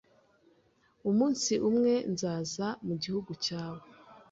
[1.09, 3.81] Umunsi umwe nzaza mu gihugu cyawe.